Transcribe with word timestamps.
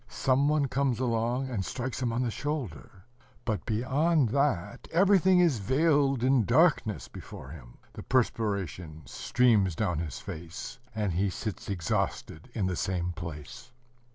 Some 0.07 0.47
one 0.49 0.65
comes 0.67 0.99
along, 0.99 1.47
and 1.49 1.63
strikes 1.63 2.01
him 2.01 2.11
on 2.11 2.23
the 2.23 2.31
shoulder;... 2.31 3.03
but 3.45 3.67
beyond 3.67 4.29
that 4.29 4.87
everything 4.91 5.39
is 5.39 5.59
veiled 5.59 6.23
in 6.23 6.43
darkness 6.43 7.07
before 7.07 7.49
him. 7.49 7.77
The 7.93 8.01
perspiration 8.01 9.03
streams 9.05 9.75
down 9.75 9.99
his 9.99 10.17
face, 10.17 10.79
and 10.95 11.13
he 11.13 11.29
sits 11.29 11.69
exhausted 11.69 12.49
in 12.55 12.65
the 12.65 12.75
same 12.75 13.11
place. 13.11 13.71